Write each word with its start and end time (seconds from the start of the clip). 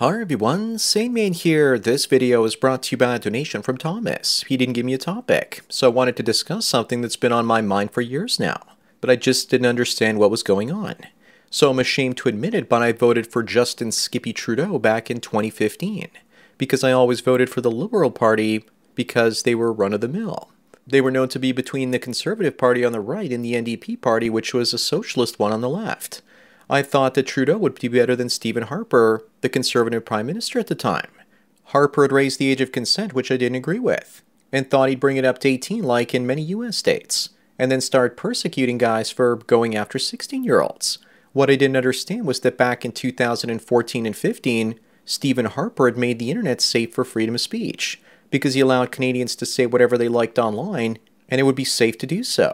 Hi 0.00 0.18
everyone, 0.18 0.78
Sandman 0.78 1.34
here. 1.34 1.78
This 1.78 2.06
video 2.06 2.42
is 2.44 2.56
brought 2.56 2.84
to 2.84 2.92
you 2.92 2.96
by 2.96 3.16
a 3.16 3.18
donation 3.18 3.60
from 3.60 3.76
Thomas. 3.76 4.42
He 4.48 4.56
didn't 4.56 4.72
give 4.72 4.86
me 4.86 4.94
a 4.94 4.98
topic, 4.98 5.60
so 5.68 5.88
I 5.88 5.92
wanted 5.92 6.16
to 6.16 6.22
discuss 6.22 6.64
something 6.64 7.02
that's 7.02 7.18
been 7.18 7.32
on 7.32 7.44
my 7.44 7.60
mind 7.60 7.90
for 7.90 8.00
years 8.00 8.40
now, 8.40 8.62
but 9.02 9.10
I 9.10 9.16
just 9.16 9.50
didn't 9.50 9.66
understand 9.66 10.18
what 10.18 10.30
was 10.30 10.42
going 10.42 10.72
on. 10.72 10.96
So 11.50 11.68
I'm 11.68 11.78
ashamed 11.78 12.16
to 12.16 12.30
admit 12.30 12.54
it, 12.54 12.66
but 12.66 12.80
I 12.80 12.92
voted 12.92 13.26
for 13.26 13.42
Justin 13.42 13.92
Skippy 13.92 14.32
Trudeau 14.32 14.78
back 14.78 15.10
in 15.10 15.20
2015 15.20 16.08
because 16.56 16.82
I 16.82 16.92
always 16.92 17.20
voted 17.20 17.50
for 17.50 17.60
the 17.60 17.70
Liberal 17.70 18.10
Party 18.10 18.64
because 18.94 19.42
they 19.42 19.54
were 19.54 19.70
run 19.70 19.92
of 19.92 20.00
the 20.00 20.08
mill. 20.08 20.50
They 20.86 21.02
were 21.02 21.10
known 21.10 21.28
to 21.28 21.38
be 21.38 21.52
between 21.52 21.90
the 21.90 21.98
Conservative 21.98 22.56
Party 22.56 22.86
on 22.86 22.92
the 22.92 23.00
right 23.00 23.30
and 23.30 23.44
the 23.44 23.52
NDP 23.52 24.00
Party, 24.00 24.30
which 24.30 24.54
was 24.54 24.72
a 24.72 24.78
socialist 24.78 25.38
one 25.38 25.52
on 25.52 25.60
the 25.60 25.68
left. 25.68 26.22
I 26.70 26.82
thought 26.82 27.14
that 27.14 27.26
Trudeau 27.26 27.58
would 27.58 27.80
be 27.80 27.88
better 27.88 28.14
than 28.14 28.28
Stephen 28.28 28.62
Harper, 28.62 29.26
the 29.40 29.48
Conservative 29.48 30.04
Prime 30.04 30.26
Minister 30.26 30.60
at 30.60 30.68
the 30.68 30.76
time. 30.76 31.10
Harper 31.64 32.02
had 32.02 32.12
raised 32.12 32.38
the 32.38 32.48
age 32.48 32.60
of 32.60 32.70
consent, 32.70 33.12
which 33.12 33.32
I 33.32 33.36
didn't 33.36 33.56
agree 33.56 33.80
with, 33.80 34.22
and 34.52 34.70
thought 34.70 34.88
he'd 34.88 35.00
bring 35.00 35.16
it 35.16 35.24
up 35.24 35.38
to 35.40 35.48
18 35.48 35.82
like 35.82 36.14
in 36.14 36.28
many 36.28 36.42
US 36.42 36.76
states, 36.76 37.30
and 37.58 37.72
then 37.72 37.80
start 37.80 38.16
persecuting 38.16 38.78
guys 38.78 39.10
for 39.10 39.34
going 39.34 39.74
after 39.74 39.98
16 39.98 40.44
year 40.44 40.60
olds. 40.60 40.98
What 41.32 41.50
I 41.50 41.56
didn't 41.56 41.76
understand 41.76 42.24
was 42.24 42.38
that 42.40 42.56
back 42.56 42.84
in 42.84 42.92
2014 42.92 44.06
and 44.06 44.16
15, 44.16 44.78
Stephen 45.04 45.46
Harper 45.46 45.86
had 45.86 45.98
made 45.98 46.20
the 46.20 46.30
internet 46.30 46.60
safe 46.60 46.94
for 46.94 47.04
freedom 47.04 47.34
of 47.34 47.40
speech 47.40 48.00
because 48.30 48.54
he 48.54 48.60
allowed 48.60 48.92
Canadians 48.92 49.34
to 49.34 49.44
say 49.44 49.66
whatever 49.66 49.98
they 49.98 50.08
liked 50.08 50.38
online 50.38 50.98
and 51.28 51.40
it 51.40 51.44
would 51.44 51.56
be 51.56 51.64
safe 51.64 51.98
to 51.98 52.06
do 52.06 52.22
so 52.22 52.52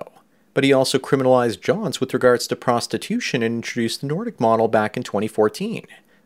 but 0.56 0.64
he 0.64 0.72
also 0.72 0.98
criminalized 0.98 1.60
Johns 1.60 2.00
with 2.00 2.14
regards 2.14 2.46
to 2.46 2.56
prostitution 2.56 3.42
and 3.42 3.56
introduced 3.56 4.00
the 4.00 4.06
Nordic 4.06 4.40
model 4.40 4.68
back 4.68 4.96
in 4.96 5.02
2014. 5.02 5.84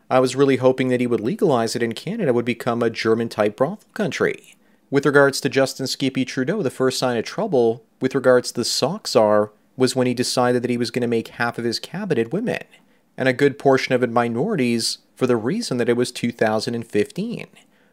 I 0.08 0.20
was 0.20 0.36
really 0.36 0.58
hoping 0.58 0.86
that 0.86 1.00
he 1.00 1.08
would 1.08 1.18
legalize 1.18 1.74
it 1.74 1.82
and 1.82 1.96
Canada 1.96 2.32
would 2.32 2.44
become 2.44 2.80
a 2.80 2.90
German 2.90 3.28
type 3.28 3.56
brothel 3.56 3.88
country. 3.92 4.54
With 4.88 5.04
regards 5.04 5.40
to 5.40 5.48
Justin 5.48 5.88
Skippy 5.88 6.24
Trudeau, 6.24 6.62
the 6.62 6.70
first 6.70 6.96
sign 6.96 7.16
of 7.16 7.24
trouble 7.24 7.82
with 8.00 8.14
regards 8.14 8.52
to 8.52 8.60
the 8.60 8.64
sock 8.64 9.08
czar 9.08 9.50
was 9.76 9.96
when 9.96 10.06
he 10.06 10.14
decided 10.14 10.62
that 10.62 10.70
he 10.70 10.76
was 10.76 10.92
going 10.92 11.02
to 11.02 11.08
make 11.08 11.26
half 11.26 11.58
of 11.58 11.64
his 11.64 11.80
cabinet 11.80 12.32
women, 12.32 12.62
and 13.16 13.28
a 13.28 13.32
good 13.32 13.58
portion 13.58 13.96
of 13.96 14.04
it 14.04 14.10
minorities 14.10 14.98
for 15.16 15.26
the 15.26 15.36
reason 15.36 15.78
that 15.78 15.88
it 15.88 15.96
was 15.96 16.12
2015. 16.12 17.48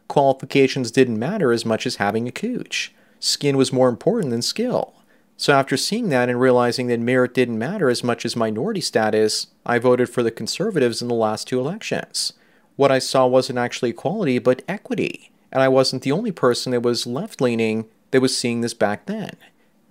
Qualifications 0.08 0.92
didn't 0.92 1.18
matter 1.18 1.52
as 1.52 1.66
much 1.66 1.88
as 1.88 1.96
having 1.96 2.28
a 2.28 2.32
cooch. 2.32 2.94
Skin 3.20 3.58
was 3.58 3.74
more 3.74 3.90
important 3.90 4.30
than 4.30 4.44
skill. 4.44 4.94
So 5.40 5.54
after 5.54 5.78
seeing 5.78 6.10
that 6.10 6.30
and 6.30 6.42
realizing 6.42 6.88
that 6.88 7.00
merit 7.00 7.36
didn't 7.36 7.60
matter 7.60 7.90
as 7.90 8.04
much 8.04 8.26
as 8.26 8.36
minority 8.36 8.82
status, 8.82 9.48
I 9.68 9.78
voted 9.78 10.10
for 10.10 10.24
the 10.24 10.32
Conservatives 10.32 11.00
in 11.00 11.08
the 11.08 11.14
last 11.14 11.48
two 11.48 11.60
elections. 11.60 12.34
What 12.76 12.92
I 12.92 12.98
saw 12.98 13.28
wasn't 13.28 13.60
actually 13.60 13.92
equality, 13.92 14.40
but 14.40 14.64
equity. 14.68 15.32
And 15.52 15.62
I 15.62 15.68
wasn't 15.68 16.02
the 16.02 16.12
only 16.12 16.32
person 16.32 16.72
that 16.72 16.82
was 16.82 17.06
left 17.06 17.40
leaning 17.40 17.86
that 18.10 18.22
was 18.22 18.36
seeing 18.36 18.62
this 18.62 18.74
back 18.74 19.06
then. 19.06 19.36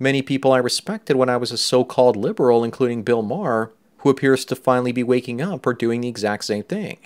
Many 0.00 0.20
people 0.20 0.52
I 0.52 0.58
respected 0.58 1.16
when 1.16 1.28
I 1.28 1.36
was 1.36 1.52
a 1.52 1.56
so 1.56 1.84
called 1.84 2.16
liberal, 2.16 2.64
including 2.64 3.04
Bill 3.04 3.22
Maher, 3.22 3.72
who 3.98 4.10
appears 4.10 4.44
to 4.46 4.56
finally 4.56 4.92
be 4.92 5.04
waking 5.04 5.40
up, 5.40 5.64
are 5.64 5.72
doing 5.72 6.00
the 6.00 6.08
exact 6.08 6.44
same 6.44 6.64
thing. 6.64 6.98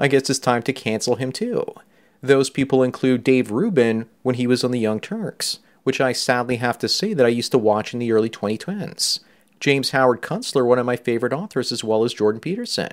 I 0.00 0.08
guess 0.08 0.28
it's 0.28 0.40
time 0.40 0.62
to 0.64 0.72
cancel 0.72 1.14
him 1.14 1.30
too. 1.30 1.64
Those 2.20 2.50
people 2.50 2.82
include 2.82 3.22
Dave 3.22 3.52
Rubin 3.52 4.06
when 4.22 4.34
he 4.34 4.48
was 4.48 4.64
on 4.64 4.72
the 4.72 4.80
Young 4.80 4.98
Turks 4.98 5.60
which 5.84 6.00
I 6.00 6.12
sadly 6.12 6.56
have 6.56 6.78
to 6.78 6.88
say 6.88 7.14
that 7.14 7.24
I 7.24 7.30
used 7.30 7.52
to 7.52 7.58
watch 7.58 7.92
in 7.92 8.00
the 8.00 8.12
early 8.12 8.28
2010s. 8.28 9.20
James 9.60 9.90
Howard 9.90 10.20
Kunstler, 10.20 10.66
one 10.66 10.78
of 10.78 10.86
my 10.86 10.96
favorite 10.96 11.32
authors, 11.32 11.72
as 11.72 11.84
well 11.84 12.04
as 12.04 12.12
Jordan 12.12 12.40
Peterson. 12.40 12.90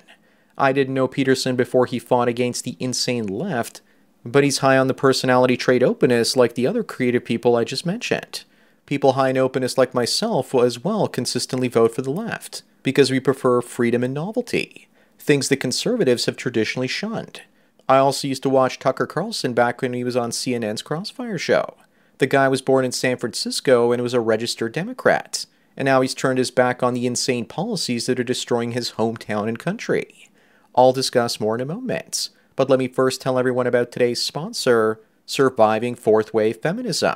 I 0.57 0.71
didn't 0.71 0.93
know 0.93 1.07
Peterson 1.07 1.55
before 1.55 1.85
he 1.85 1.99
fought 1.99 2.27
against 2.27 2.63
the 2.63 2.77
insane 2.79 3.27
left, 3.27 3.81
but 4.23 4.43
he's 4.43 4.59
high 4.59 4.77
on 4.77 4.87
the 4.87 4.93
personality 4.93 5.57
trait 5.57 5.81
openness 5.81 6.35
like 6.35 6.55
the 6.55 6.67
other 6.67 6.83
creative 6.83 7.25
people 7.25 7.55
I 7.55 7.63
just 7.63 7.85
mentioned. 7.85 8.43
People 8.85 9.13
high 9.13 9.29
in 9.29 9.37
openness 9.37 9.77
like 9.77 9.93
myself 9.93 10.53
will 10.53 10.63
as 10.63 10.83
well 10.83 11.07
consistently 11.07 11.67
vote 11.67 11.95
for 11.95 12.01
the 12.01 12.11
left, 12.11 12.61
because 12.83 13.09
we 13.09 13.19
prefer 13.19 13.61
freedom 13.61 14.03
and 14.03 14.13
novelty, 14.13 14.87
things 15.17 15.49
that 15.49 15.57
conservatives 15.57 16.25
have 16.25 16.37
traditionally 16.37 16.87
shunned. 16.87 17.41
I 17.89 17.97
also 17.97 18.27
used 18.27 18.43
to 18.43 18.49
watch 18.49 18.79
Tucker 18.79 19.07
Carlson 19.07 19.53
back 19.53 19.81
when 19.81 19.93
he 19.93 20.03
was 20.03 20.15
on 20.15 20.31
CNN's 20.31 20.81
Crossfire 20.81 21.37
show. 21.37 21.75
The 22.21 22.27
guy 22.27 22.47
was 22.49 22.61
born 22.61 22.85
in 22.85 22.91
San 22.91 23.17
Francisco 23.17 23.91
and 23.91 24.03
was 24.03 24.13
a 24.13 24.19
registered 24.19 24.73
Democrat, 24.73 25.47
and 25.75 25.87
now 25.87 26.01
he's 26.01 26.13
turned 26.13 26.37
his 26.37 26.51
back 26.51 26.83
on 26.83 26.93
the 26.93 27.07
insane 27.07 27.45
policies 27.45 28.05
that 28.05 28.19
are 28.19 28.23
destroying 28.23 28.73
his 28.73 28.91
hometown 28.91 29.47
and 29.47 29.57
country. 29.57 30.29
I'll 30.75 30.93
discuss 30.93 31.39
more 31.39 31.55
in 31.55 31.61
a 31.61 31.65
moment, 31.65 32.29
but 32.55 32.69
let 32.69 32.77
me 32.77 32.87
first 32.87 33.21
tell 33.21 33.39
everyone 33.39 33.65
about 33.65 33.91
today's 33.91 34.21
sponsor, 34.21 34.99
Surviving 35.25 35.95
Fourth 35.95 36.31
Wave 36.31 36.57
Feminism. 36.57 37.15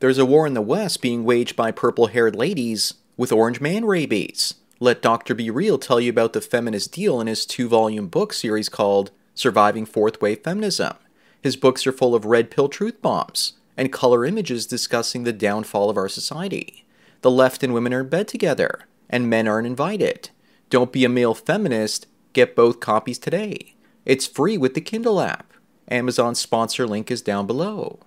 There's 0.00 0.18
a 0.18 0.26
war 0.26 0.46
in 0.46 0.52
the 0.52 0.60
West 0.60 1.00
being 1.00 1.24
waged 1.24 1.56
by 1.56 1.70
purple 1.70 2.08
haired 2.08 2.36
ladies 2.36 2.92
with 3.16 3.32
orange 3.32 3.62
man 3.62 3.86
rabies. 3.86 4.56
Let 4.78 5.00
Dr. 5.00 5.34
Be 5.34 5.48
Real 5.48 5.78
tell 5.78 6.02
you 6.02 6.10
about 6.10 6.34
the 6.34 6.42
feminist 6.42 6.92
deal 6.92 7.18
in 7.18 7.28
his 7.28 7.46
two 7.46 7.66
volume 7.66 8.08
book 8.08 8.34
series 8.34 8.68
called 8.68 9.10
Surviving 9.34 9.86
Fourth 9.86 10.20
Wave 10.20 10.44
Feminism. 10.44 10.96
His 11.40 11.56
books 11.56 11.86
are 11.86 11.92
full 11.92 12.14
of 12.14 12.26
red 12.26 12.50
pill 12.50 12.68
truth 12.68 13.00
bombs, 13.00 13.54
and 13.76 13.92
color 13.92 14.24
images 14.24 14.66
discussing 14.66 15.24
the 15.24 15.32
downfall 15.32 15.90
of 15.90 15.96
our 15.96 16.08
society. 16.08 16.84
The 17.22 17.30
left 17.30 17.62
and 17.62 17.72
women 17.72 17.94
are 17.94 18.00
in 18.00 18.08
bed 18.08 18.28
together, 18.28 18.86
and 19.08 19.30
men 19.30 19.48
aren't 19.48 19.66
invited. 19.66 20.30
Don't 20.70 20.92
be 20.92 21.04
a 21.04 21.08
male 21.08 21.34
feminist, 21.34 22.06
get 22.32 22.56
both 22.56 22.80
copies 22.80 23.18
today. 23.18 23.74
It's 24.04 24.26
free 24.26 24.58
with 24.58 24.74
the 24.74 24.80
Kindle 24.80 25.20
app. 25.20 25.52
Amazon's 25.90 26.38
sponsor 26.38 26.86
link 26.86 27.10
is 27.10 27.22
down 27.22 27.46
below. 27.46 28.00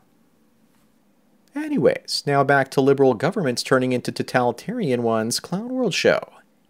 Anyways, 1.56 2.24
now 2.28 2.44
back 2.44 2.70
to 2.72 2.82
liberal 2.82 3.14
governments 3.16 3.64
turning 3.64 3.92
into 3.92 4.12
totalitarian 4.12 5.02
ones 5.02 5.40
Clown 5.40 5.70
World 5.70 5.94
show. 5.94 6.22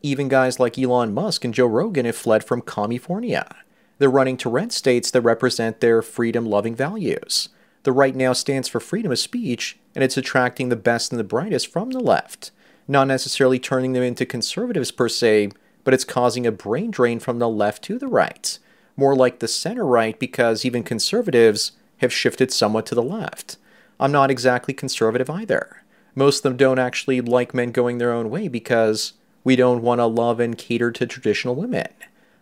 Even 0.01 0.29
guys 0.29 0.59
like 0.59 0.77
Elon 0.77 1.13
Musk 1.13 1.43
and 1.43 1.53
Joe 1.53 1.65
Rogan 1.65 2.05
have 2.05 2.15
fled 2.15 2.43
from 2.43 2.61
California. 2.61 3.53
They're 3.97 4.09
running 4.09 4.37
to 4.37 4.49
red 4.49 4.71
states 4.71 5.11
that 5.11 5.21
represent 5.21 5.79
their 5.79 6.01
freedom 6.01 6.45
loving 6.45 6.75
values. 6.75 7.49
The 7.87 7.93
right 7.93 8.17
now 8.17 8.33
stands 8.33 8.67
for 8.67 8.81
freedom 8.81 9.13
of 9.13 9.17
speech, 9.17 9.77
and 9.95 10.03
it's 10.03 10.17
attracting 10.17 10.67
the 10.67 10.75
best 10.75 11.13
and 11.13 11.17
the 11.17 11.23
brightest 11.23 11.71
from 11.71 11.91
the 11.91 12.01
left, 12.01 12.51
not 12.85 13.07
necessarily 13.07 13.59
turning 13.59 13.93
them 13.93 14.03
into 14.03 14.25
conservatives 14.25 14.91
per 14.91 15.07
se, 15.07 15.51
but 15.85 15.93
it's 15.93 16.03
causing 16.03 16.45
a 16.45 16.51
brain 16.51 16.91
drain 16.91 17.17
from 17.17 17.39
the 17.39 17.47
left 17.47 17.81
to 17.85 17.97
the 17.97 18.09
right, 18.09 18.59
more 18.97 19.15
like 19.15 19.39
the 19.39 19.47
center 19.47 19.85
right 19.85 20.19
because 20.19 20.65
even 20.65 20.83
conservatives 20.83 21.71
have 21.99 22.11
shifted 22.11 22.51
somewhat 22.51 22.85
to 22.87 22.93
the 22.93 23.01
left. 23.01 23.55
I'm 24.01 24.11
not 24.11 24.29
exactly 24.29 24.73
conservative 24.73 25.29
either. 25.29 25.83
Most 26.13 26.39
of 26.39 26.43
them 26.43 26.57
don't 26.57 26.79
actually 26.79 27.21
like 27.21 27.53
men 27.53 27.71
going 27.71 27.99
their 27.99 28.11
own 28.11 28.29
way 28.29 28.49
because 28.49 29.13
we 29.45 29.55
don't 29.55 29.81
want 29.81 29.99
to 29.99 30.07
love 30.07 30.41
and 30.41 30.57
cater 30.57 30.91
to 30.91 31.05
traditional 31.05 31.55
women. 31.55 31.87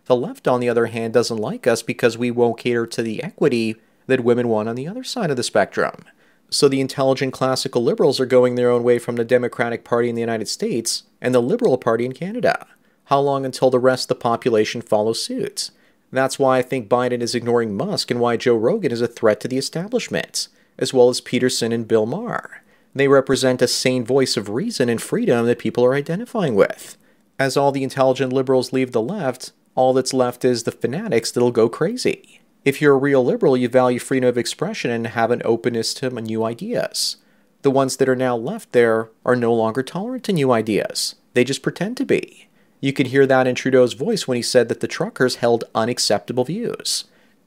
The 0.06 0.16
left, 0.16 0.48
on 0.48 0.58
the 0.58 0.68
other 0.68 0.86
hand, 0.86 1.14
doesn't 1.14 1.36
like 1.36 1.68
us 1.68 1.84
because 1.84 2.18
we 2.18 2.32
won't 2.32 2.58
cater 2.58 2.84
to 2.88 3.00
the 3.00 3.22
equity 3.22 3.76
that 4.06 4.24
women 4.24 4.48
want 4.48 4.68
on 4.68 4.76
the 4.76 4.88
other 4.88 5.04
side 5.04 5.30
of 5.30 5.36
the 5.36 5.42
spectrum. 5.42 6.04
So 6.48 6.68
the 6.68 6.80
intelligent 6.80 7.32
classical 7.32 7.82
liberals 7.82 8.20
are 8.20 8.26
going 8.26 8.54
their 8.54 8.70
own 8.70 8.82
way 8.84 8.98
from 8.98 9.16
the 9.16 9.24
Democratic 9.24 9.84
Party 9.84 10.08
in 10.08 10.14
the 10.14 10.20
United 10.20 10.48
States 10.48 11.02
and 11.20 11.34
the 11.34 11.42
Liberal 11.42 11.76
Party 11.76 12.04
in 12.04 12.12
Canada. 12.12 12.66
How 13.04 13.20
long 13.20 13.44
until 13.44 13.70
the 13.70 13.78
rest 13.78 14.04
of 14.04 14.08
the 14.08 14.22
population 14.22 14.80
follows 14.80 15.22
suit? 15.22 15.70
That's 16.12 16.38
why 16.38 16.58
I 16.58 16.62
think 16.62 16.88
Biden 16.88 17.20
is 17.20 17.34
ignoring 17.34 17.76
Musk 17.76 18.10
and 18.10 18.20
why 18.20 18.36
Joe 18.36 18.56
Rogan 18.56 18.92
is 18.92 19.00
a 19.00 19.08
threat 19.08 19.40
to 19.40 19.48
the 19.48 19.58
establishment, 19.58 20.48
as 20.78 20.94
well 20.94 21.08
as 21.08 21.20
Peterson 21.20 21.72
and 21.72 21.88
Bill 21.88 22.06
Maher. 22.06 22.62
They 22.94 23.08
represent 23.08 23.60
a 23.60 23.68
sane 23.68 24.04
voice 24.04 24.36
of 24.36 24.48
reason 24.48 24.88
and 24.88 25.02
freedom 25.02 25.46
that 25.46 25.58
people 25.58 25.84
are 25.84 25.94
identifying 25.94 26.54
with. 26.54 26.96
As 27.38 27.56
all 27.56 27.72
the 27.72 27.82
intelligent 27.82 28.32
liberals 28.32 28.72
leave 28.72 28.92
the 28.92 29.02
left, 29.02 29.52
all 29.74 29.92
that's 29.92 30.14
left 30.14 30.44
is 30.44 30.62
the 30.62 30.72
fanatics 30.72 31.30
that'll 31.30 31.50
go 31.50 31.68
crazy. 31.68 32.40
If 32.66 32.82
you're 32.82 32.94
a 32.94 32.98
real 32.98 33.24
liberal, 33.24 33.56
you 33.56 33.68
value 33.68 34.00
freedom 34.00 34.28
of 34.28 34.36
expression 34.36 34.90
and 34.90 35.06
have 35.06 35.30
an 35.30 35.40
openness 35.44 35.94
to 35.94 36.10
new 36.10 36.42
ideas. 36.42 37.16
The 37.62 37.70
ones 37.70 37.96
that 37.96 38.08
are 38.08 38.16
now 38.16 38.36
left 38.36 38.72
there 38.72 39.10
are 39.24 39.36
no 39.36 39.54
longer 39.54 39.84
tolerant 39.84 40.24
to 40.24 40.32
new 40.32 40.50
ideas. 40.50 41.14
They 41.34 41.44
just 41.44 41.62
pretend 41.62 41.96
to 41.98 42.04
be. 42.04 42.48
You 42.80 42.92
could 42.92 43.06
hear 43.06 43.24
that 43.24 43.46
in 43.46 43.54
Trudeau's 43.54 43.92
voice 43.92 44.26
when 44.26 44.34
he 44.34 44.42
said 44.42 44.68
that 44.68 44.80
the 44.80 44.88
truckers 44.88 45.36
held 45.36 45.62
unacceptable 45.76 46.42
views. 46.42 47.04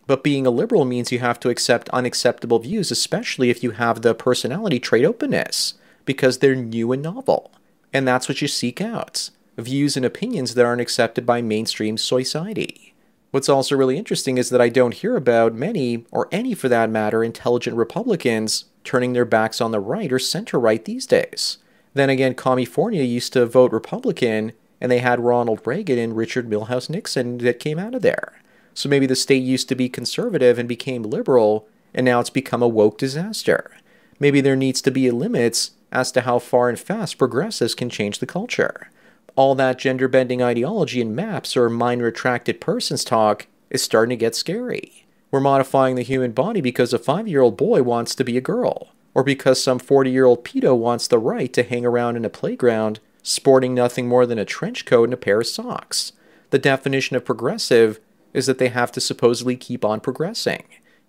But 0.08 0.24
being 0.24 0.48
a 0.48 0.52
liberal 0.52 0.86
means 0.86 1.12
you 1.12 1.20
have 1.20 1.42
to 1.42 1.50
accept 1.50 1.90
unacceptable 1.90 2.60
views, 2.60 2.90
especially 2.90 3.50
if 3.50 3.62
you 3.62 3.72
have 3.72 4.02
the 4.02 4.16
personality 4.16 4.80
trait 4.80 5.04
openness, 5.04 5.74
because 6.06 6.38
they're 6.38 6.56
new 6.56 6.94
and 6.94 7.04
novel. 7.04 7.52
And 7.92 8.08
that's 8.08 8.30
what 8.30 8.42
you 8.42 8.48
seek 8.48 8.80
out 8.80 9.32
views 9.58 9.98
and 9.98 10.06
opinions 10.06 10.54
that 10.54 10.66
aren't 10.66 10.80
accepted 10.80 11.26
by 11.26 11.42
mainstream 11.42 11.98
society. 11.98 12.94
What's 13.32 13.50
also 13.50 13.76
really 13.76 13.98
interesting 13.98 14.38
is 14.40 14.50
that 14.50 14.62
I 14.62 14.70
don't 14.70 14.94
hear 14.94 15.16
about 15.16 15.54
many, 15.54 16.06
or 16.12 16.28
any 16.32 16.56
for 16.56 16.68
that 16.70 16.90
matter, 16.90 17.24
intelligent 17.24 17.76
Republicans 17.78 18.66
turning 18.84 19.14
their 19.14 19.26
backs 19.26 19.62
on 19.62 19.72
the 19.72 19.80
right 19.80 20.12
or 20.12 20.18
center 20.18 20.60
right 20.60 20.84
these 20.84 21.06
days. 21.06 21.60
Then 21.94 22.10
again, 22.10 22.34
California 22.34 23.04
used 23.04 23.34
to 23.34 23.46
vote 23.46 23.72
Republican, 23.72 24.54
and 24.82 24.92
they 24.92 25.00
had 25.00 25.20
Ronald 25.20 25.62
Reagan 25.66 26.00
and 26.00 26.18
Richard 26.18 26.50
Milhous 26.50 26.90
Nixon 26.90 27.38
that 27.40 27.60
came 27.60 27.78
out 27.78 27.94
of 27.94 28.02
there. 28.02 28.42
So 28.74 28.90
maybe 28.90 29.06
the 29.06 29.16
state 29.16 29.44
used 29.44 29.70
to 29.70 29.76
be 29.76 29.90
conservative 29.90 30.58
and 30.58 30.68
became 30.68 31.04
liberal, 31.04 31.68
and 31.94 32.06
now 32.06 32.20
it's 32.20 32.30
become 32.30 32.64
a 32.64 32.68
woke 32.68 32.98
disaster. 32.98 33.72
Maybe 34.20 34.42
there 34.42 34.56
needs 34.56 34.82
to 34.82 34.92
be 34.92 35.12
limits 35.12 35.72
as 35.92 36.12
to 36.14 36.22
how 36.22 36.40
far 36.40 36.70
and 36.70 36.80
fast 36.80 37.18
progressives 37.18 37.76
can 37.76 37.90
change 37.90 38.20
the 38.20 38.26
culture. 38.26 38.90
All 39.40 39.56
that 39.56 39.78
gender 39.78 40.10
bending 40.10 40.44
ideology 40.44 41.00
and 41.00 41.16
MAPS 41.16 41.56
or 41.56 41.70
minor 41.70 42.08
attracted 42.08 42.60
persons 42.60 43.06
talk 43.06 43.48
is 43.70 43.82
starting 43.82 44.10
to 44.10 44.20
get 44.20 44.36
scary. 44.36 45.06
We're 45.32 45.40
modifying 45.40 45.96
the 45.96 46.02
human 46.02 46.34
body 46.34 46.60
because 46.60 46.92
a 46.92 47.00
five 47.00 47.26
year 47.26 47.40
old 47.40 47.56
boy 47.56 47.82
wants 47.82 48.16
to 48.16 48.26
be 48.26 48.36
a 48.36 48.42
girl, 48.42 48.90
or 49.14 49.24
because 49.24 49.64
some 49.64 49.80
40 49.80 50.12
year 50.12 50.26
old 50.26 50.44
pedo 50.44 50.78
wants 50.78 51.08
the 51.08 51.20
right 51.20 51.54
to 51.54 51.64
hang 51.64 51.86
around 51.86 52.18
in 52.18 52.26
a 52.26 52.30
playground 52.30 53.00
sporting 53.24 53.74
nothing 53.74 54.10
more 54.10 54.26
than 54.26 54.38
a 54.38 54.44
trench 54.44 54.84
coat 54.84 55.06
and 55.06 55.14
a 55.14 55.16
pair 55.16 55.40
of 55.40 55.48
socks. 55.48 56.12
The 56.50 56.60
definition 56.60 57.16
of 57.16 57.24
progressive 57.24 58.02
is 58.34 58.46
that 58.46 58.58
they 58.58 58.68
have 58.68 58.92
to 58.92 59.00
supposedly 59.00 59.56
keep 59.56 59.86
on 59.86 60.02
progressing. 60.02 60.66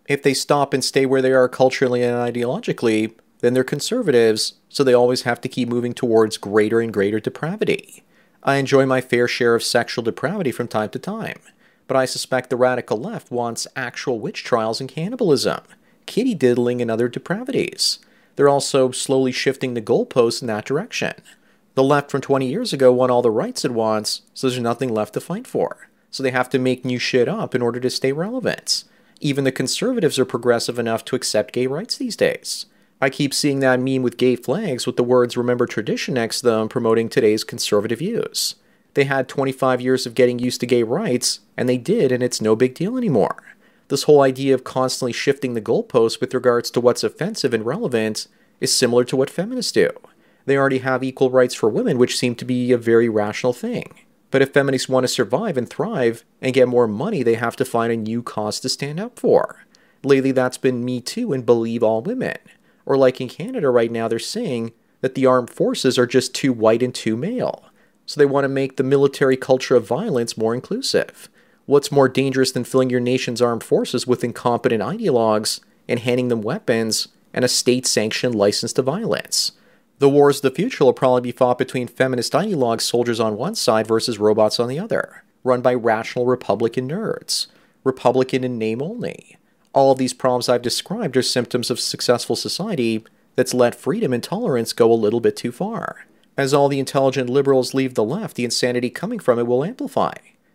If 0.07 0.23
they 0.23 0.35
stop 0.35 0.73
and 0.73 0.85
stay 0.85 1.05
where 1.05 1.21
they 1.21 1.33
are 1.33 1.49
culturally 1.49 2.05
and 2.05 2.15
ideologically, 2.15 3.13
then 3.41 3.55
they're 3.55 3.65
conservatives, 3.65 4.53
so 4.69 4.85
they 4.85 4.95
always 4.95 5.23
have 5.23 5.41
to 5.41 5.49
keep 5.49 5.69
moving 5.69 5.95
towards 5.95 6.37
greater 6.37 6.81
and 6.81 6.93
greater 6.93 7.19
depravity. 7.19 8.05
I 8.43 8.57
enjoy 8.57 8.87
my 8.87 9.01
fair 9.01 9.29
share 9.29 9.55
of 9.55 9.63
sexual 9.63 10.03
depravity 10.03 10.51
from 10.51 10.69
time 10.69 10.89
to 10.91 10.99
time, 10.99 11.41
but 11.87 11.97
I 11.97 12.07
suspect 12.07 12.49
the 12.49 12.57
radical 12.57 12.97
left 12.97 13.31
wants 13.31 13.67
actual 13.77 14.19
witch 14.19 14.45
trials 14.45 14.81
and 14.81 14.89
cannibalism, 14.89 15.61
kitty 16.07 16.35
diddling, 16.35 16.81
and 16.81 16.91
other 16.91 17.09
depravities. 17.09 17.99
They're 18.37 18.49
also 18.49 18.93
slowly 18.93 19.33
shifting 19.33 19.75
the 19.75 19.83
goalposts 19.83 20.41
in 20.41 20.49
that 20.49 20.65
direction. 20.65 21.13
The 21.75 21.85
left 21.85 22.11
from 22.11 22.23
20 22.23 22.49
years 22.49 22.73
ago 22.73 22.93
won 22.93 23.11
all 23.11 23.21
the 23.21 23.31
rights 23.31 23.65
it 23.65 23.73
wants, 23.73 24.23
so 24.33 24.49
there's 24.49 24.61
nothing 24.61 24.93
left 24.93 25.15
to 25.15 25.21
fight 25.21 25.47
for. 25.47 25.89
So 26.11 26.23
they 26.23 26.31
have 26.31 26.49
to 26.51 26.59
make 26.59 26.85
new 26.85 26.99
shit 26.99 27.29
up 27.29 27.55
in 27.55 27.61
order 27.63 27.79
to 27.81 27.91
stay 27.91 28.13
relevant. 28.13 28.85
Even 29.21 29.45
the 29.45 29.53
conservatives 29.53 30.19
are 30.19 30.25
progressive 30.25 30.79
enough 30.79 31.05
to 31.05 31.17
accept 31.17 31.53
gay 31.53 31.67
rights 31.67 31.99
these 31.99 32.17
days. 32.17 32.67
I 33.03 33.09
keep 33.09 33.33
seeing 33.33 33.61
that 33.61 33.81
meme 33.81 34.03
with 34.03 34.19
gay 34.19 34.37
flags 34.37 34.87
with 34.87 34.97
the 34.97 35.03
words 35.03 35.37
Remember 35.37 35.67
Tradition 35.67 36.15
next 36.15 36.41
to 36.41 36.47
them 36.47 36.69
promoting 36.69 37.09
today's 37.09 37.45
conservative 37.45 38.01
views. 38.01 38.57
They 38.93 39.05
had 39.05 39.27
25 39.27 39.81
years 39.81 40.05
of 40.05 40.15
getting 40.15 40.39
used 40.39 40.61
to 40.61 40.67
gay 40.67 40.83
rights, 40.83 41.41
and 41.57 41.67
they 41.67 41.79
did, 41.79 42.13
and 42.13 42.23
it's 42.23 42.43
no 42.43 42.55
big 42.55 42.75
deal 42.75 42.99
anymore. 42.99 43.43
This 43.89 44.03
whole 44.03 44.21
idea 44.21 44.55
of 44.55 44.65
constantly 44.65 45.13
shifting 45.13 45.55
the 45.55 45.63
goalposts 45.63 46.21
with 46.21 46.35
regards 46.35 46.71
to 46.73 46.81
what's 46.81 47.03
offensive 47.03 47.55
and 47.55 47.65
relevant 47.65 48.27
is 48.61 48.77
similar 48.77 49.05
to 49.05 49.17
what 49.17 49.31
feminists 49.31 49.73
do. 49.73 49.91
They 50.45 50.59
already 50.59 50.79
have 50.79 51.03
equal 51.03 51.31
rights 51.31 51.55
for 51.55 51.71
women, 51.71 51.97
which 51.97 52.19
seem 52.19 52.35
to 52.35 52.45
be 52.45 52.71
a 52.71 52.79
very 52.79 53.09
rational 53.09 53.53
thing. 53.55 53.95
But 54.31 54.43
if 54.43 54.53
feminists 54.53 54.89
want 54.89 55.05
to 55.05 55.09
survive 55.09 55.57
and 55.57 55.69
thrive 55.69 56.25
and 56.43 56.53
get 56.53 56.69
more 56.69 56.87
money, 56.87 57.23
they 57.23 57.35
have 57.35 57.57
to 57.57 57.65
find 57.65 57.93
a 57.93 57.97
new 57.97 58.23
cause 58.23 58.61
to 58.61 58.69
stand 58.69 59.01
up 59.01 59.19
for. 59.19 59.65
Lately, 60.05 60.33
that's 60.33 60.59
been 60.59 60.85
Me 60.85 61.01
Too 61.01 61.33
and 61.33 61.47
Believe 61.47 61.83
All 61.83 62.03
Women. 62.03 62.37
Or, 62.87 62.97
like 62.97 63.21
in 63.21 63.29
Canada 63.29 63.71
right 63.71 63.91
now, 63.91 64.09
they're 64.09 64.19
saying 64.19 64.73
that 65.01 65.15
the 65.15 65.27
armed 65.27 65.51
forces 65.51 65.99
are 65.99 66.07
just 66.07 66.35
too 66.35 66.53
white 66.53 66.83
and 66.83 66.95
too 66.95 67.17
male. 67.17 67.65
So 68.07 68.19
they 68.19 68.27
want 68.27 68.45
to 68.45 68.49
make 68.49 68.77
the 68.77 68.83
military 68.83 69.37
culture 69.37 69.77
of 69.77 69.87
violence 69.87 70.37
more 70.37 70.55
inclusive. 70.55 71.29
What's 71.67 71.93
more 71.93 72.09
dangerous 72.09 72.51
than 72.53 72.65
filling 72.65 72.91
your 72.91 73.01
nation's 73.01 73.41
armed 73.41 73.63
forces 73.63 74.07
with 74.07 74.25
incompetent 74.25 74.83
ideologues 74.83 75.61
and 75.89 76.01
handing 76.01 76.29
them 76.29 76.43
weapons 76.43 77.09
and 77.33 77.45
a 77.45 77.49
state 77.49 77.87
sanctioned 77.87 78.35
license 78.35 78.73
to 78.73 78.83
violence? 78.83 79.53
The 80.01 80.09
wars 80.09 80.39
of 80.39 80.43
the 80.43 80.51
future 80.51 80.85
will 80.85 80.93
probably 80.93 81.21
be 81.21 81.31
fought 81.31 81.59
between 81.59 81.87
feminist 81.87 82.33
ideologue 82.33 82.81
soldiers 82.81 83.21
on 83.21 83.37
one 83.37 83.55
side 83.55 83.87
versus 83.87 84.19
robots 84.19 84.59
on 84.59 84.67
the 84.67 84.79
other, 84.79 85.23
run 85.45 85.61
by 85.61 85.75
rational 85.75 86.27
Republican 86.27 86.89
nerds. 86.89 87.47
Republican 87.85 88.43
in 88.43 88.59
name 88.59 88.83
only. 88.83 89.37
All 89.73 89.95
these 89.95 90.13
problems 90.13 90.49
I've 90.49 90.63
described 90.63 91.17
are 91.17 91.23
symptoms 91.23 91.71
of 91.71 91.81
successful 91.81 92.37
society 92.37 93.05
that's 93.37 93.55
let 93.55 93.75
freedom 93.75 94.13
and 94.13 94.23
tolerance 94.23 94.73
go 94.73 94.93
a 94.93 94.95
little 94.95 95.21
bit 95.21 95.37
too 95.37 95.53
far. 95.53 96.07
As 96.37 96.53
all 96.53 96.69
the 96.69 96.81
intelligent 96.81 97.31
liberals 97.31 97.75
leave 97.75 97.95
the 97.95 98.05
left, 98.05 98.37
the 98.37 98.45
insanity 98.45 98.91
coming 98.91 99.19
from 99.19 99.39
it 99.39 99.47
will 99.47 99.65
amplify, 99.65 100.15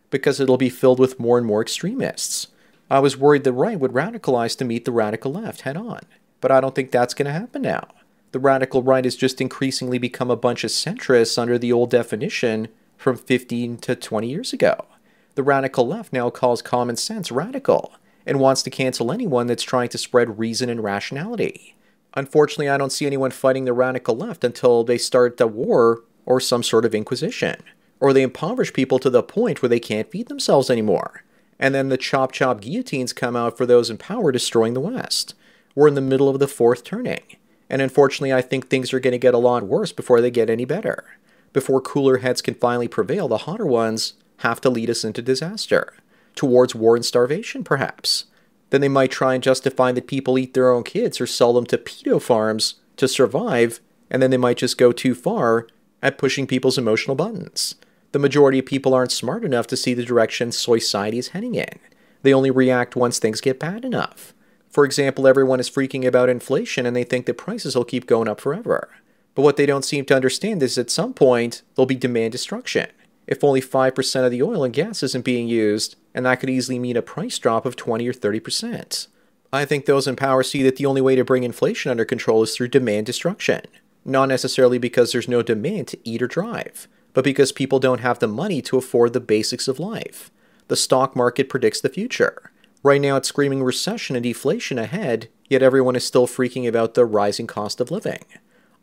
because 0.10 0.40
it'll 0.40 0.58
be 0.58 0.70
filled 0.70 1.00
with 1.00 1.20
more 1.20 1.38
and 1.38 1.48
more 1.48 1.62
extremists. 1.62 2.48
I 2.90 3.00
was 3.00 3.18
worried 3.18 3.44
the 3.44 3.54
right 3.54 3.80
would 3.80 3.94
radicalize 3.94 4.58
to 4.58 4.66
meet 4.66 4.86
the 4.86 4.92
radical 4.92 5.32
left 5.32 5.62
head 5.62 5.78
on, 5.78 6.02
but 6.42 6.52
I 6.52 6.60
don't 6.60 6.76
think 6.76 6.92
that's 6.92 7.14
going 7.14 7.28
to 7.28 7.32
happen 7.32 7.62
now 7.62 7.88
the 8.36 8.40
radical 8.40 8.84
right 8.84 9.06
has 9.06 9.16
just 9.16 9.40
increasingly 9.40 9.98
become 9.98 10.30
a 10.30 10.36
bunch 10.36 10.66
of 10.66 10.70
centrists 10.70 11.40
under 11.40 11.58
the 11.58 11.72
old 11.72 11.90
definition 11.90 12.68
from 12.98 13.16
15 13.16 13.78
to 13.78 13.96
20 13.96 14.28
years 14.28 14.52
ago. 14.52 14.88
The 15.36 15.44
radical 15.44 15.88
left 15.88 16.12
now 16.12 16.30
calls 16.30 16.62
common 16.62 16.98
sense 16.98 17.32
radical 17.32 17.94
and 18.25 18.39
wants 18.39 18.63
to 18.63 18.69
cancel 18.69 19.12
anyone 19.12 19.48
that's 19.48 19.63
trying 19.63 19.89
to 19.89 19.98
spread 19.98 20.39
reason 20.39 20.69
and 20.69 20.83
rationality. 20.83 21.75
Unfortunately, 22.16 22.69
I 22.69 22.77
don't 22.77 22.92
see 22.92 23.06
anyone 23.06 23.31
fighting 23.31 23.66
the 23.66 23.74
radical 23.74 24.16
left 24.16 24.44
until 24.44 24.83
they 24.83 24.98
start 24.98 25.39
a 25.42 25.48
war 25.48 26.04
or 26.25 26.39
some 26.39 26.63
sort 26.63 26.86
of 26.86 26.95
inquisition, 26.95 27.62
or 28.00 28.13
they 28.13 28.24
impoverish 28.24 28.74
people 28.74 29.00
to 29.00 29.10
the 29.10 29.24
point 29.24 29.62
where 29.62 29.69
they 29.69 29.80
can't 29.80 30.10
feed 30.10 30.27
themselves 30.27 30.69
anymore. 30.69 31.24
And 31.60 31.75
then 31.75 31.89
the 31.89 31.98
chop 31.98 32.31
chop 32.31 32.62
guillotines 32.62 33.13
come 33.13 33.36
out 33.36 33.57
for 33.57 33.66
those 33.66 33.89
in 33.89 33.98
power 33.98 34.31
destroying 34.31 34.74
the 34.74 34.81
West. 34.81 35.36
We're 35.74 35.88
in 35.88 35.95
the 35.95 36.01
middle 36.01 36.30
of 36.30 36.39
the 36.39 36.48
fourth 36.48 36.83
turning. 36.83 37.24
And 37.69 37.81
unfortunately, 37.81 38.33
I 38.33 38.42
think 38.42 38.69
things 38.69 38.94
are 38.94 39.00
going 39.00 39.13
to 39.13 39.18
get 39.18 39.33
a 39.33 39.39
lot 39.39 39.63
worse 39.63 39.92
before 39.92 40.22
they 40.22 40.31
get 40.31 40.50
any 40.50 40.66
better. 40.66 41.04
Before 41.51 41.81
cooler 41.81 42.18
heads 42.18 42.42
can 42.42 42.54
finally 42.54 42.88
prevail, 42.88 43.27
the 43.27 43.39
hotter 43.39 43.66
ones 43.66 44.13
have 44.39 44.62
to 44.62 44.69
lead 44.69 44.89
us 44.89 45.04
into 45.04 45.22
disaster, 45.22 45.94
towards 46.36 46.76
war 46.76 46.96
and 46.96 47.06
starvation, 47.06 47.64
perhaps. 47.64 48.26
Then 48.70 48.82
they 48.82 48.90
might 48.90 49.12
try 49.12 49.34
and 49.34 49.44
justify 49.44 49.92
that 49.92 50.08
people 50.08 50.38
eat 50.38 50.54
their 50.54 50.72
own 50.72 50.84
kids 50.84 51.22
or 51.22 51.27
sell 51.27 51.54
them 51.54 51.65
to 51.68 51.77
pedo 51.77 52.22
farms 52.22 52.75
to 52.98 53.08
survive, 53.08 53.80
and 54.10 54.22
then 54.22 54.32
they 54.32 54.38
might 54.38 54.58
just 54.58 54.77
go 54.77 54.92
too 54.92 55.15
far 55.15 55.68
at 56.01 56.18
pushing 56.18 56.48
people's 56.48 56.77
emotional 56.77 57.15
buttons. 57.15 57.75
The 58.12 58.20
majority 58.20 58.60
of 58.60 58.65
people 58.65 58.94
aren't 58.94 59.12
smart 59.12 59.44
enough 59.44 59.68
to 59.68 59.77
see 59.77 59.94
the 59.94 60.06
direction 60.06 60.51
society 60.51 61.18
is 61.18 61.30
heading 61.30 61.56
in. 61.56 61.80
They 62.22 62.34
only 62.34 62.51
react 62.51 62.96
once 62.96 63.20
things 63.20 63.42
get 63.42 63.60
bad 63.60 63.84
enough. 63.84 64.34
For 64.70 64.84
example, 64.84 65.27
everyone 65.27 65.60
is 65.60 65.70
freaking 65.70 66.06
about 66.06 66.30
inflation 66.30 66.86
and 66.86 66.96
they 66.96 67.04
think 67.04 67.25
that 67.25 67.38
prices 67.38 67.75
will 67.75 67.86
keep 67.86 68.08
going 68.08 68.27
up 68.27 68.42
forever. 68.42 68.89
But 69.36 69.42
what 69.42 69.58
they 69.58 69.65
don't 69.65 69.86
seem 69.86 70.06
to 70.06 70.15
understand 70.15 70.63
is 70.63 70.77
at 70.77 70.89
some 70.89 71.13
point, 71.13 71.62
there'll 71.75 71.86
be 71.86 71.96
demand 71.96 72.32
destruction. 72.32 72.89
If 73.27 73.44
only 73.44 73.62
5% 73.62 74.25
of 74.25 74.32
the 74.32 74.42
oil 74.42 74.63
and 74.63 74.74
gas 74.74 75.04
isn't 75.04 75.25
being 75.25 75.48
used, 75.48 75.96
and 76.15 76.25
that 76.25 76.39
could 76.39 76.50
easily 76.50 76.79
mean 76.79 76.95
a 76.95 77.01
price 77.01 77.38
drop 77.38 77.65
of 77.65 77.75
20 77.75 78.07
or 78.07 78.13
30%. 78.13 79.07
I 79.51 79.65
think 79.65 79.86
those 79.86 80.07
in 80.07 80.15
power 80.15 80.41
see 80.43 80.63
that 80.63 80.77
the 80.77 80.86
only 80.86 81.01
way 81.01 81.15
to 81.15 81.25
bring 81.25 81.43
inflation 81.43 81.91
under 81.91 82.05
control 82.05 82.41
is 82.41 82.55
through 82.55 82.69
demand 82.69 83.05
destruction. 83.05 83.62
Not 84.05 84.29
necessarily 84.29 84.77
because 84.77 85.12
there's 85.12 85.27
no 85.27 85.41
demand 85.41 85.89
to 85.89 86.00
eat 86.03 86.22
or 86.22 86.27
drive, 86.27 86.88
but 87.13 87.25
because 87.25 87.51
people 87.51 87.79
don't 87.79 88.00
have 88.00 88.19
the 88.19 88.27
money 88.27 88.62
to 88.63 88.77
afford 88.77 89.12
the 89.12 89.19
basics 89.19 89.67
of 89.67 89.77
life. 89.77 90.31
The 90.69 90.75
stock 90.77 91.15
market 91.15 91.50
predicts 91.50 91.81
the 91.81 91.89
future. 91.89 92.51
Right 92.81 93.01
now, 93.01 93.17
it's 93.17 93.27
screaming 93.27 93.63
recession 93.63 94.15
and 94.15 94.24
deflation 94.24 94.79
ahead, 94.79 95.27
yet 95.50 95.62
everyone 95.62 95.95
is 95.95 96.05
still 96.05 96.27
freaking 96.27 96.67
about 96.67 96.93
the 96.93 97.05
rising 97.05 97.48
cost 97.48 97.81
of 97.81 97.91
living. 97.91 98.24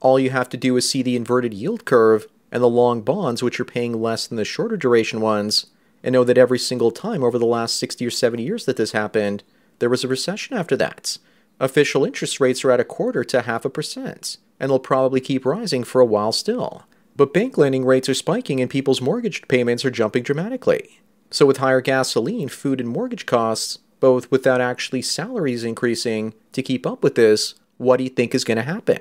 All 0.00 0.18
you 0.18 0.30
have 0.30 0.48
to 0.50 0.56
do 0.56 0.76
is 0.76 0.88
see 0.88 1.02
the 1.02 1.16
inverted 1.16 1.54
yield 1.54 1.84
curve 1.86 2.26
and 2.50 2.62
the 2.62 2.68
long 2.68 3.00
bonds, 3.00 3.42
which 3.42 3.58
are 3.58 3.64
paying 3.64 4.02
less 4.02 4.26
than 4.26 4.36
the 4.36 4.44
shorter 4.44 4.76
duration 4.76 5.20
ones, 5.20 5.66
and 6.02 6.12
know 6.12 6.25
that 6.25 6.38
every 6.38 6.59
single 6.59 6.90
time 6.90 7.23
over 7.23 7.38
the 7.38 7.47
last 7.47 7.76
60 7.76 8.06
or 8.06 8.11
70 8.11 8.42
years 8.42 8.64
that 8.64 8.76
this 8.76 8.92
happened, 8.92 9.42
there 9.78 9.90
was 9.90 10.04
a 10.04 10.09
recession 10.09 10.56
after 10.56 10.76
that. 10.76 11.18
Official 11.61 12.04
interest 12.04 12.40
rates 12.40 12.64
are 12.64 12.71
at 12.71 12.80
a 12.80 12.85
quarter 12.85 13.23
to 13.25 13.42
half 13.42 13.64
a 13.64 13.71
percent, 13.71 14.37
and 14.59 14.71
they'll 14.71 14.78
probably 14.78 15.21
keep 15.21 15.47
rising 15.47 15.85
for 15.85 16.00
a 16.00 16.06
while 16.06 16.32
still. 16.32 16.85
But 17.14 17.35
bank 17.35 17.59
lending 17.59 17.85
rates 17.85 18.09
are 18.09 18.14
spiking 18.14 18.61
and 18.61 18.71
people's 18.71 19.00
mortgage 19.00 19.47
payments 19.49 19.85
are 19.85 19.90
jumping 19.90 20.23
dramatically. 20.23 21.00
So, 21.30 21.47
with 21.47 21.59
higher 21.59 21.80
gasoline, 21.80 22.49
food, 22.49 22.80
and 22.80 22.88
mortgage 22.88 23.26
costs, 23.26 23.78
both 24.00 24.30
without 24.30 24.61
actually 24.61 25.02
salaries 25.02 25.64
increasing 25.64 26.35
to 26.52 26.62
keep 26.62 26.87
up 26.87 27.02
with 27.02 27.14
this, 27.14 27.54
what 27.78 27.99
do 27.99 28.04
you 28.04 28.11
think 28.11 28.35
is 28.35 28.44
going 28.44 28.56
to 28.56 28.62
happen? 28.62 28.99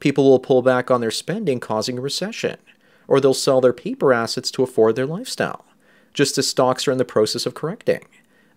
People 0.00 0.24
will 0.24 0.38
pull 0.38 0.62
back 0.62 0.90
on 0.90 1.00
their 1.00 1.10
spending, 1.10 1.60
causing 1.60 1.98
a 1.98 2.00
recession, 2.00 2.56
or 3.06 3.20
they'll 3.20 3.34
sell 3.34 3.60
their 3.60 3.72
paper 3.72 4.12
assets 4.12 4.50
to 4.52 4.62
afford 4.62 4.96
their 4.96 5.06
lifestyle, 5.06 5.64
just 6.18 6.36
as 6.36 6.48
stocks 6.48 6.88
are 6.88 6.90
in 6.90 6.98
the 6.98 7.04
process 7.04 7.46
of 7.46 7.54
correcting. 7.54 8.04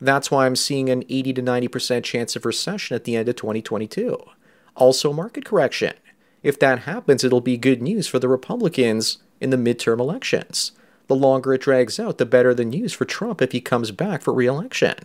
That's 0.02 0.32
why 0.32 0.48
I'm 0.48 0.56
seeing 0.56 0.90
an 0.90 1.04
80 1.08 1.34
to 1.34 1.44
90% 1.44 2.04
chance 2.04 2.36
of 2.36 2.44
recession 2.44 2.96
at 2.96 3.04
the 3.04 3.16
end 3.16 3.30
of 3.30 3.36
2022. 3.36 4.18
Also, 4.76 5.14
market 5.14 5.46
correction. 5.46 5.94
If 6.42 6.58
that 6.58 6.80
happens, 6.80 7.24
it'll 7.24 7.40
be 7.40 7.58
good 7.58 7.80
news 7.80 8.08
for 8.08 8.18
the 8.18 8.28
Republicans 8.28 9.20
in 9.40 9.52
the 9.52 9.58
midterm 9.58 10.00
elections. 10.00 10.72
The 11.06 11.16
longer 11.16 11.54
it 11.54 11.62
drags 11.62 12.00
out, 12.00 12.18
the 12.18 12.26
better 12.26 12.56
the 12.56 12.66
news 12.66 12.94
for 12.94 13.06
Trump 13.06 13.44
if 13.44 13.52
he 13.52 13.62
comes 13.62 13.92
back 13.92 14.24
for 14.24 14.34
re 14.34 14.48
election. 14.48 14.96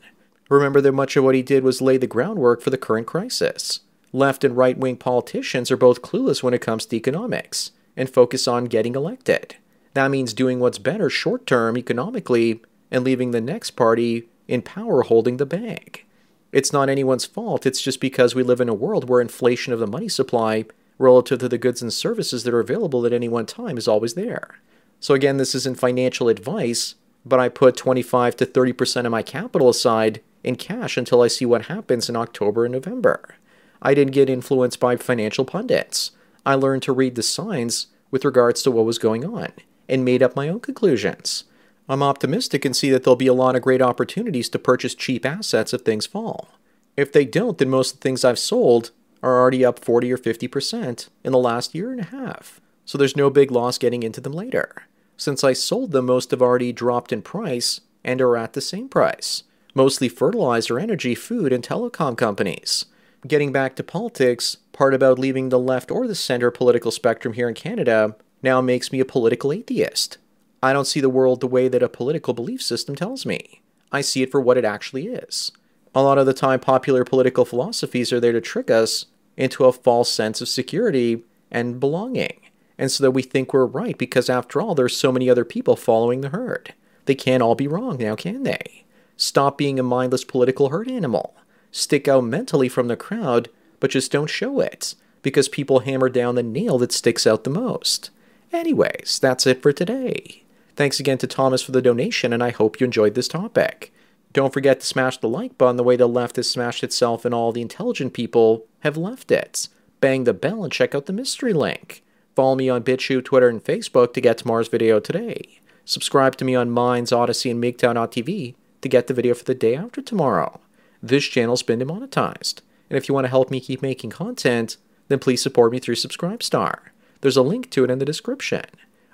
Remember 0.49 0.81
that 0.81 0.93
much 0.93 1.15
of 1.15 1.25
what 1.25 1.35
he 1.35 1.43
did 1.43 1.63
was 1.63 1.83
lay 1.83 1.99
the 1.99 2.07
groundwork 2.07 2.63
for 2.63 2.71
the 2.71 2.79
current 2.79 3.07
crisis. 3.07 3.81
Left 4.15 4.45
and 4.45 4.57
right 4.57 4.79
wing 4.79 4.97
politicians 4.97 5.71
are 5.71 5.77
both 5.77 6.01
clueless 6.01 6.43
when 6.43 6.55
it 6.55 6.63
comes 6.63 6.87
to 6.87 6.97
economics 6.97 7.73
and 7.99 8.09
focus 8.09 8.49
on 8.49 8.65
getting 8.65 8.95
elected. 8.95 9.57
That 9.97 10.11
means 10.11 10.35
doing 10.35 10.61
what's 10.61 10.77
better 10.77 11.09
short 11.09 11.47
term 11.47 11.79
economically 11.79 12.61
and 12.91 13.03
leaving 13.03 13.31
the 13.31 13.41
next 13.41 13.71
party 13.71 14.29
in 14.47 14.61
power 14.61 15.01
holding 15.01 15.39
the 15.39 15.47
bag. 15.47 16.05
It's 16.53 16.71
not 16.71 16.91
anyone's 16.91 17.25
fault, 17.25 17.65
it's 17.65 17.81
just 17.81 17.99
because 17.99 18.35
we 18.35 18.43
live 18.43 18.61
in 18.61 18.69
a 18.69 18.75
world 18.75 19.09
where 19.09 19.23
inflation 19.23 19.73
of 19.73 19.79
the 19.79 19.87
money 19.87 20.11
supply 20.11 20.67
relative 20.99 21.39
to 21.39 21.49
the 21.49 21.57
goods 21.57 21.81
and 21.81 21.91
services 21.91 22.45
that 22.45 22.53
are 22.53 22.61
available 22.61 23.07
at 23.07 23.15
any 23.15 23.27
one 23.27 23.47
time 23.47 23.79
is 23.79 23.89
always 23.89 24.13
there. 24.13 24.59
So, 25.01 25.15
again, 25.15 25.39
this 25.39 25.55
isn't 25.55 25.79
financial 25.79 26.29
advice, 26.29 26.97
but 27.25 27.41
I 27.41 27.49
put 27.49 27.79
25 27.79 28.37
to 28.37 28.45
30% 28.45 29.07
of 29.07 29.13
my 29.13 29.23
capital 29.23 29.71
aside 29.71 30.21
in 30.45 30.57
cash 30.57 30.99
until 30.99 31.23
I 31.23 31.29
see 31.29 31.47
what 31.47 31.69
happens 31.69 32.11
in 32.11 32.17
October 32.17 32.67
and 32.67 32.73
November. 32.75 33.37
I 33.81 33.95
didn't 33.95 34.13
get 34.13 34.29
influenced 34.29 34.79
by 34.79 34.97
financial 34.97 35.47
pundits. 35.47 36.11
I 36.45 36.55
learned 36.55 36.83
to 36.83 36.93
read 36.93 37.15
the 37.15 37.23
signs 37.23 37.87
with 38.11 38.27
regards 38.27 38.63
to 38.65 38.71
what 38.71 38.85
was 38.85 38.99
going 38.99 39.25
on 39.25 39.53
and 39.89 40.05
made 40.05 40.23
up 40.23 40.37
my 40.37 40.49
own 40.49 40.61
conclusions. 40.61 41.45
I'm 41.89 42.03
optimistic 42.03 42.65
and 42.65 42.75
see 42.75 42.91
that 42.91 43.05
there'll 43.05 43.17
be 43.17 43.27
a 43.27 43.35
lot 43.35 43.55
of 43.55 43.63
great 43.63 43.83
opportunities 43.83 44.49
to 44.51 44.59
purchase 44.59 44.95
cheap 44.95 45.25
assets 45.25 45.73
if 45.73 45.83
things 45.83 46.07
fall. 46.07 46.49
If 46.97 47.13
they 47.13 47.25
don't, 47.25 47.59
then 47.59 47.71
most 47.71 47.95
of 47.95 48.01
the 48.01 48.03
things 48.03 48.25
I've 48.25 48.39
sold 48.39 48.91
are 49.23 49.39
already 49.39 49.65
up 49.65 49.85
40 49.85 50.13
or 50.13 50.19
50% 50.19 51.09
in 51.25 51.33
the 51.33 51.39
last 51.39 51.75
year 51.75 51.93
and 51.93 52.01
a 52.01 52.05
half. 52.05 52.61
So 52.85 52.97
there's 52.97 53.17
no 53.17 53.31
big 53.31 53.51
loss 53.51 53.79
getting 53.79 54.03
into 54.03 54.21
them 54.21 54.33
later. 54.33 54.85
Since 55.17 55.45
I 55.45 55.53
sold 55.53 55.93
them, 55.93 56.07
most 56.07 56.31
have 56.31 56.43
already 56.43 56.73
dropped 56.73 57.13
in 57.13 57.23
price 57.23 57.81
and 58.05 58.21
are 58.21 58.37
at 58.37 58.53
the 58.53 58.61
same 58.61 58.89
price. 58.89 59.45
Mostly 59.75 60.09
fertilizer, 60.09 60.79
energy, 60.79 61.15
food, 61.15 61.53
and 61.53 61.63
telecom 61.63 62.17
companies. 62.17 62.87
Getting 63.27 63.53
back 63.53 63.77
to 63.77 63.83
politics, 63.83 64.59
part 64.73 64.95
about 64.95 65.19
leaving 65.19 65.49
the 65.49 65.59
left 65.59 65.91
or 65.91 66.07
the 66.07 66.15
center 66.15 66.51
political 66.51 66.91
spectrum 66.91 67.35
here 67.35 67.49
in 67.49 67.55
Canada 67.55 68.17
now 68.43 68.61
makes 68.61 68.93
me 68.93 69.01
a 69.01 69.05
political 69.05 69.53
atheist. 69.53 70.19
I 70.63 70.73
don't 70.73 70.87
see 70.87 71.01
the 71.01 71.09
world 71.09 71.41
the 71.41 71.47
way 71.47 71.69
that 71.69 71.83
a 71.83 71.89
political 71.89 72.35
belief 72.35 72.63
system 72.63 72.95
tells 72.95 73.27
me. 73.27 73.63
I 73.93 74.01
see 74.01 74.23
it 74.23 74.31
for 74.31 74.41
what 74.41 74.59
it 74.59 74.65
actually 74.65 75.07
is. 75.07 75.53
A 75.95 76.03
lot 76.03 76.19
of 76.19 76.27
the 76.27 76.35
time, 76.35 76.61
popular 76.61 77.05
political 77.05 77.45
philosophies 77.45 78.13
are 78.13 78.21
there 78.21 78.33
to 78.33 78.41
trick 78.41 78.71
us 78.71 79.07
into 79.37 79.65
a 79.65 79.73
false 79.73 80.11
sense 80.11 80.41
of 80.41 80.49
security 80.49 81.25
and 81.51 81.81
belonging, 81.81 82.41
and 82.79 82.91
so 82.91 83.03
that 83.05 83.13
we 83.13 83.23
think 83.23 83.53
we're 83.53 83.65
right 83.67 83.97
because, 83.97 84.29
after 84.29 84.61
all, 84.61 84.75
there's 84.75 84.97
so 84.97 85.13
many 85.13 85.31
other 85.31 85.45
people 85.45 85.77
following 85.77 86.21
the 86.21 86.31
herd. 86.31 86.75
They 87.07 87.15
can't 87.15 87.43
all 87.43 87.55
be 87.55 87.69
wrong 87.69 87.99
now, 87.99 88.17
can 88.17 88.43
they? 88.43 88.85
Stop 89.17 89.57
being 89.57 89.79
a 89.79 89.83
mindless 89.83 90.25
political 90.25 90.69
herd 90.69 90.91
animal. 90.91 91.35
Stick 91.71 92.09
out 92.09 92.25
mentally 92.25 92.69
from 92.69 92.89
the 92.89 92.97
crowd, 92.97 93.49
but 93.81 93.91
just 93.91 94.13
don't 94.13 94.29
show 94.29 94.61
it, 94.61 94.95
because 95.23 95.49
people 95.49 95.81
hammer 95.81 96.09
down 96.09 96.35
the 96.35 96.43
nail 96.43 96.79
that 96.79 96.93
sticks 96.93 97.27
out 97.27 97.45
the 97.45 97.51
most. 97.51 98.11
Anyways, 98.57 99.19
that's 99.21 99.47
it 99.47 99.61
for 99.61 99.71
today. 99.71 100.43
Thanks 100.77 100.99
again 100.99 101.19
to 101.19 101.27
Thomas 101.27 101.61
for 101.61 101.73
the 101.73 101.83
donation, 101.83 102.33
and 102.33 102.43
I 102.43 102.51
hope 102.51 102.81
you 102.81 102.87
enjoyed 102.87 103.15
this 103.15 103.29
topic. 103.29 103.93
Don't 104.33 104.53
forget 104.53 104.81
to 104.81 104.87
smash 104.87 105.19
the 105.19 105.29
like 105.29 105.59
button 105.59 105.77
the 105.77 105.85
way 105.85 105.95
the 105.97 106.09
left 106.09 106.37
has 106.37 106.49
smashed 106.49 106.83
itself 106.83 107.27
and 107.27 107.35
all 107.35 107.53
the 107.53 107.61
intelligent 107.61 108.15
people 108.15 108.65
have 108.81 108.97
left 108.97 109.31
it. 109.31 109.69
Bang 110.01 110.25
the 110.25 110.33
bell 110.33 110.65
and 110.65 110.73
check 110.73 110.95
out 110.95 111.05
the 111.05 111.13
mystery 111.13 111.53
link. 111.53 112.03
Follow 112.35 112.55
me 112.55 112.71
on 112.71 112.83
BitChute, 112.83 113.27
Twitter, 113.27 113.49
and 113.49 113.63
Facebook 113.63 114.15
to 114.15 114.23
get 114.23 114.39
tomorrow's 114.39 114.69
video 114.69 115.01
today. 115.01 115.61
Subscribe 115.85 116.37
to 116.37 116.45
me 116.45 116.55
on 116.55 116.71
Minds, 116.71 117.13
Odysee, 117.13 117.51
and 117.51 117.63
MGTOW.tv 117.63 118.55
to 118.81 118.89
get 118.89 119.07
the 119.07 119.15
video 119.15 119.35
for 119.35 119.45
the 119.45 119.55
day 119.55 119.77
after 119.77 120.01
tomorrow. 120.01 120.61
This 121.03 121.25
channel's 121.25 121.63
been 121.63 121.79
demonetized, 121.79 122.63
and 122.89 122.97
if 122.97 123.07
you 123.07 123.15
want 123.15 123.27
to 123.27 123.31
help 123.31 123.51
me 123.51 123.61
keep 123.61 123.83
making 123.83 124.11
content, 124.11 124.79
then 125.09 125.19
please 125.19 125.43
support 125.43 125.73
me 125.73 125.79
through 125.79 125.97
Subscribestar. 125.97 126.79
There's 127.21 127.37
a 127.37 127.43
link 127.43 127.71
to 127.71 127.85
it 127.85 127.91
in 127.91 127.99
the 127.99 128.05
description. 128.05 128.65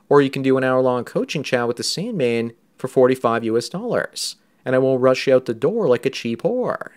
Or 0.08 0.20
you 0.20 0.30
can 0.30 0.42
do 0.42 0.56
an 0.56 0.64
hour 0.64 0.80
long 0.82 1.04
coaching 1.04 1.42
chat 1.42 1.66
with 1.66 1.76
the 1.76 1.82
Sandman 1.82 2.52
for 2.76 2.88
45 2.88 3.44
US 3.44 3.68
dollars, 3.68 4.36
and 4.64 4.74
I 4.74 4.78
won't 4.78 5.00
rush 5.00 5.26
you 5.26 5.34
out 5.34 5.46
the 5.46 5.54
door 5.54 5.88
like 5.88 6.04
a 6.04 6.10
cheap 6.10 6.42
whore. 6.42 6.90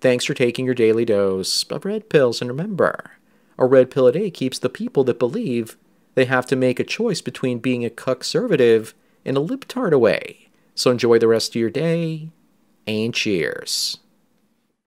Thanks 0.00 0.24
for 0.24 0.34
taking 0.34 0.64
your 0.64 0.74
daily 0.74 1.04
dose 1.04 1.64
of 1.64 1.84
red 1.84 2.08
pills, 2.08 2.40
and 2.40 2.50
remember, 2.50 3.12
a 3.58 3.66
red 3.66 3.90
pill 3.90 4.06
a 4.06 4.12
day 4.12 4.30
keeps 4.30 4.58
the 4.58 4.68
people 4.68 5.04
that 5.04 5.18
believe 5.18 5.76
they 6.14 6.24
have 6.24 6.46
to 6.46 6.56
make 6.56 6.80
a 6.80 6.84
choice 6.84 7.20
between 7.20 7.58
being 7.58 7.84
a 7.84 7.90
conservative 7.90 8.94
and 9.24 9.36
a 9.36 9.40
libtard 9.40 9.92
away. 9.92 10.48
So 10.74 10.90
enjoy 10.90 11.18
the 11.18 11.28
rest 11.28 11.52
of 11.52 11.60
your 11.60 11.70
day, 11.70 12.30
and 12.86 13.14
cheers. 13.14 13.98